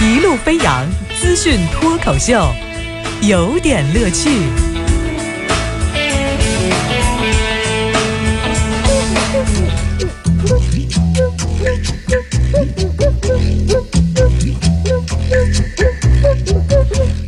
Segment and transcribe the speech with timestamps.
[0.00, 0.86] 一路飞扬
[1.20, 2.54] 资讯脱口秀，
[3.20, 4.30] 有点乐趣。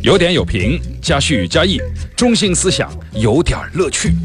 [0.01, 1.77] 有点有评，加叙加意，
[2.15, 4.15] 中心思想有点乐趣。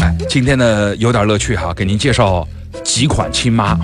[0.00, 2.46] 哎，今天呢有点乐趣哈，给您介绍
[2.82, 3.78] 几款亲妈，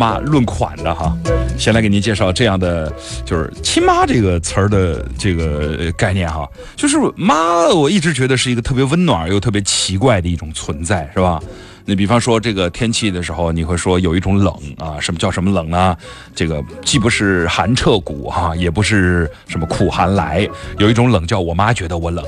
[0.00, 1.14] 妈论款的哈。
[1.58, 2.90] 先来给您介绍这样的，
[3.22, 11.38] 就是亲妈这个词儿的这个概念哈，就是妈，我一直觉得是一个特别温暖又特别奇怪的一种存在，是吧？
[11.84, 15.94] 你比方说这个天气的时候，你会说有一种冷啊，什么叫什么冷呢？
[16.34, 22.24] 这个既不是寒彻骨哈，也不是什么苦寒来，有一种冷叫我妈觉得我冷。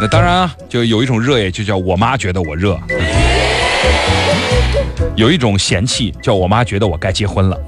[0.00, 2.80] 那当然啊，就有一种热也就叫我妈觉得我热。
[5.16, 7.58] 有一种嫌弃叫我妈觉得我该结婚了。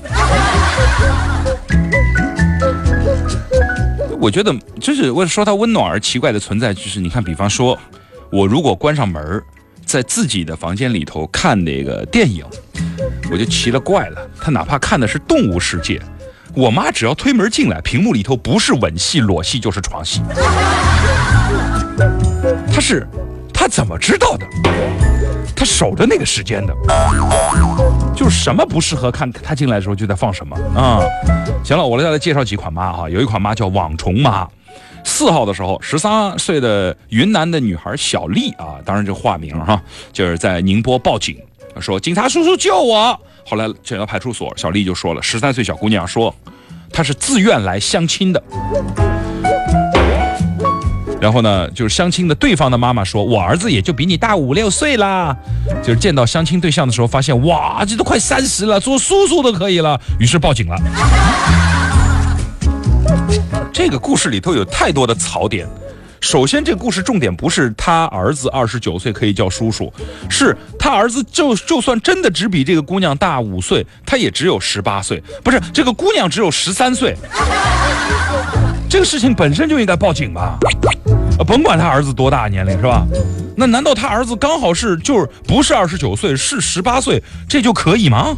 [4.20, 7.78] 我觉得就是我说它温暖而奇怪的存在，就是你看，比方说。
[8.32, 9.40] 我如果关上门
[9.86, 12.44] 在自己的房间里头看那个电影，
[13.30, 14.28] 我就奇了怪了。
[14.40, 16.02] 他哪怕看的是动物世界，
[16.52, 20.20] 我妈只要推门进来，屏幕里头不是吻戏、裸戏就是床戏。
[22.72, 23.06] 他是，
[23.64, 24.46] 他怎么知道的？
[25.56, 26.74] 他守着那个时间的，
[28.14, 31.00] 就是什么不适合看，他进来的时候就在放什么啊。
[31.64, 34.46] 行了，我来再来介绍几款妈哈，有一款妈叫网虫妈。
[35.02, 41.34] 四号的时候，十三岁的云南的女孩小丽啊，当然就化名哈，就是在宁波报警，
[41.80, 43.18] 说警察叔叔救我。
[43.46, 46.34] 后来警到派出所，小丽就说了，十三岁小姑娘说，
[46.92, 48.42] 她是自愿来相亲的。
[51.24, 55.34] 然后呢，就是相亲的对方的妈妈说，我儿子也就比你大五六岁啦。
[55.82, 60.76] 就是见到相亲对象的时候，发现哇，这都快三十了，做叔叔都可以了，于是报警了。
[63.72, 65.66] 这个故事里头有太多的槽点。
[66.20, 69.90] 首先，这个故事重点不是他儿子二十九岁可以叫叔叔，
[70.28, 75.22] 是他儿子就就算真的只比这个姑娘大五岁，他也只有十八岁。
[75.42, 77.16] 不是这个姑娘只有十三岁，
[78.90, 80.58] 这个事情本身就应该报警吧？
[81.46, 83.06] 甭管他儿子多大年龄是吧？
[83.56, 88.36] 那难道他儿子刚好是就是不是二十九岁是十八岁，这就可以吗？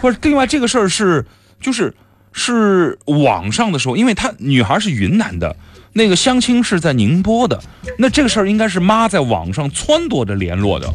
[0.00, 1.24] 不是，另外这个事儿是
[1.60, 1.94] 就是。
[2.30, 5.56] 是网上的时候，因为他女孩是云南的，
[5.92, 7.58] 那个相亲是在宁波的，
[7.98, 10.86] 那这个事儿应该是妈在网上撺掇着联络的。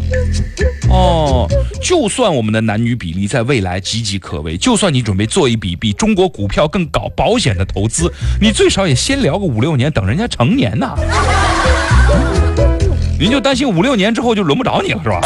[0.90, 1.48] 哦，
[1.82, 10.96] 就算我们的男女比例在未来岌岌可危，就算你准备做一笔比中国股票更搞保险的投资，你最少也先聊个五六年，等人家成年呐。
[13.20, 15.22] 您就担心五六年之后就轮不着你了是吧？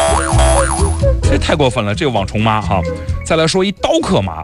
[1.23, 2.81] 这太过分了，这个网虫妈哈。
[3.25, 4.43] 再来说一刀客妈。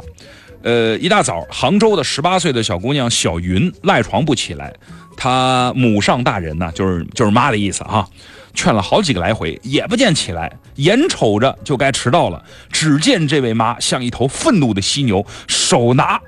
[0.64, 4.74] 呃，一大早，杭州的十八岁的小姑娘小云赖床不起来，
[5.16, 8.08] 他母上大人呢，就是就是妈的意思哈，
[8.54, 16.20] 劝了好几个来回也不见起来，眼瞅着就该迟到了，只见这位妈像一头愤怒的犀牛，手拿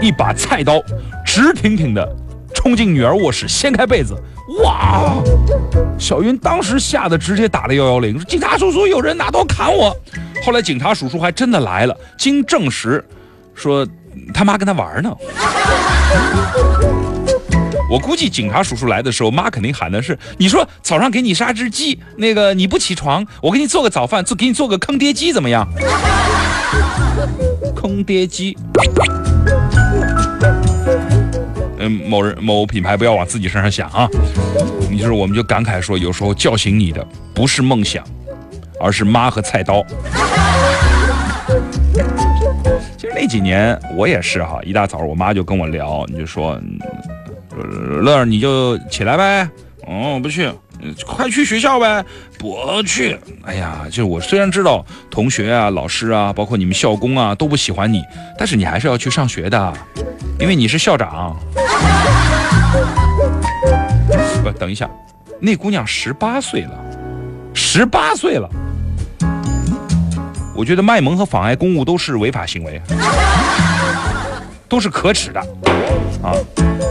[0.00, 0.80] 一把菜刀，
[1.24, 2.16] 直挺挺的
[2.54, 4.14] 冲进女儿卧室，掀开被子，
[4.62, 5.14] 哇！
[5.98, 9.94] 小云当时吓得直接打了幺幺零，警察叔叔有人拿刀砍我。
[10.44, 13.04] 后来警察叔叔还真的来了，经证实。
[13.54, 13.86] 说
[14.32, 15.14] 他妈跟他玩呢，
[17.92, 25.68] 我估计警察叔叔来的时候，妈肯定喊的是：“你说早上给你杀只鸡，那个你不起床，我给你做个早饭，做给你做个坑爹鸡怎么样？”
[27.76, 28.56] 坑爹鸡，
[31.80, 34.08] 嗯，某人某品牌不要往自己身上想啊。
[34.90, 38.02] 你就是我们就感慨说，有时候叫醒你的不是梦想，
[38.80, 39.84] 而是妈和菜刀。
[42.96, 46.58] 其实那几年我也是哈，一大早我妈就跟我聊，你就说，
[48.00, 49.48] 乐儿你就起来呗，
[49.86, 50.50] 哦不去，
[51.06, 52.04] 快去学校呗，
[52.38, 53.18] 不去。
[53.44, 58.02] 哎呀，就我虽然知道同学啊、老师啊，包括你们校工啊都不喜欢你，
[58.38, 59.72] 但是你还是要去上学的，
[60.38, 61.36] 因为你是校长。
[64.42, 64.90] 不，等一下，
[65.40, 66.72] 那姑娘十八岁了，
[67.54, 68.48] 十八岁了。
[70.54, 72.80] 我觉得卖萌和妨碍公务都是违法行为，
[74.72, 75.40] 都是可耻的
[76.22, 76.32] 啊！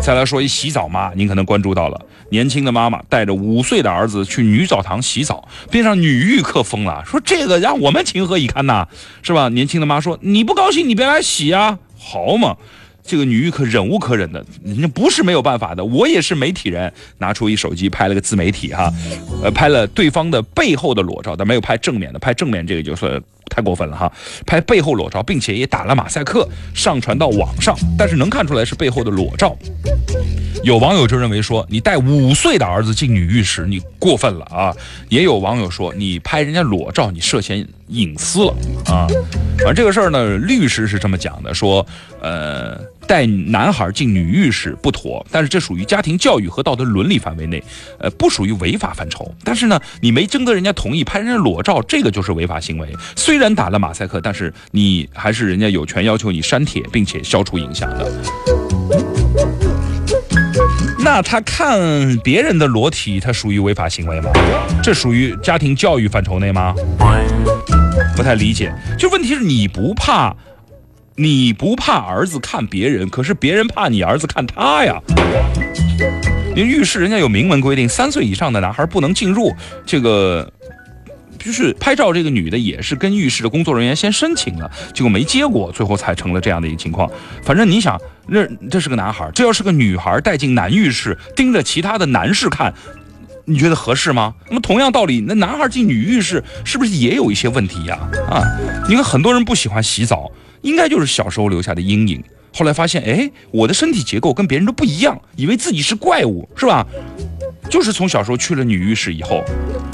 [0.04, 2.00] 再来说一洗澡妈，您可能关注到了，
[2.30, 8.88] 年轻的妈妈带着五岁的儿子去女澡堂洗澡，边上女浴客疯了，说这个让我们情何以堪呐，
[9.24, 9.50] 是吧？
[9.50, 12.56] 年轻的妈说你不高兴你别来洗啊，好嘛！
[13.12, 18.90] 这个女玉可忍无可忍的，人家不是没有办法的，我也是媒体人，拿出一手机拍了个自媒体哈，
[19.44, 24.10] 呃，拍了对方的背后的裸照，但没有拍正面的，拍正面这个就算太过分了哈，
[24.46, 29.54] 拍背后裸照，并且也打了马赛克上传到网上，但是能看出来是背后的裸照。
[30.64, 34.74] 有网友就认为说，你带五岁的儿子进女浴室，你过分了啊！
[35.10, 38.56] 也有网友说，你拍人家裸照，你涉嫌隐私了
[38.86, 39.06] 啊！
[39.58, 41.86] 反正这个事儿呢，律师是这么讲的，说，
[42.22, 47.64] 呃，带男孩进女浴室不妥，但是这属于家庭教育和道德伦理范围内，
[48.00, 49.30] 呃，不属于违法范畴。
[49.44, 52.88] 但是呢，你没征得人家同意拍人家裸照，这个就是违法行为。
[53.16, 58.12] 虽然打了马赛克，但是你还是人家有权要求你删帖，并且消除影响的。
[61.04, 64.30] 那他看别人的裸体，他属于违法行为吗？
[64.84, 66.76] 这属于家庭教育范畴内吗？
[68.22, 68.72] 不太理解。
[69.00, 70.36] 就问题是你不怕，
[71.16, 75.02] 你不怕儿子看别人，可是别人怕你儿子看他呀。
[76.56, 79.52] 因为浴室人家有明文规定，三岁以上的男孩不能进入
[79.88, 80.54] 这个。
[81.44, 87.10] 就是拍照这个女的也是跟浴室的工作人员先申请了，结果没结果，最后才成了这样的一个情况。
[87.44, 92.72] 反正你想，那这是个男孩，这要是个女孩带进男浴室，盯着其他的男士看，
[93.46, 94.34] 你觉得合适吗？
[94.48, 98.00] 那么同样道理，那男孩进女浴室是不是也有一些问题呀？
[98.30, 98.44] 啊，
[98.88, 102.24] 你看很多人不喜欢洗澡，应该就是小时候留下的阴影。
[102.54, 106.86] 后来发现，哎，我的身体结构跟别人都不一样，以为自己是怪物，是吧？
[107.70, 109.42] 就是从小时候去了女浴室以后，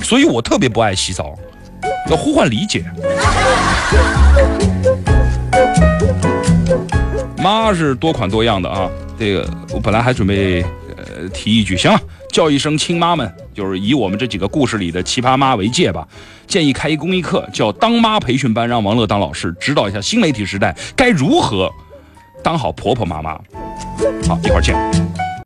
[0.02, 1.38] 所以我特别不爱洗澡，
[2.10, 2.84] 要呼唤理解。
[7.44, 8.90] 妈是多款多样的啊，
[9.20, 10.64] 这个我本来还准备
[10.98, 12.02] 呃提一句，行了，
[12.32, 16.08] 叫一声亲妈们，就是以我们这几个故事里的奇葩妈为戒吧。
[16.46, 21.70] 建议开一公益课，叫当妈培训班，让王乐当老师指导一下新媒体时代该如何
[22.44, 23.32] 当好婆婆妈妈。
[24.28, 25.28] 好，一会儿见。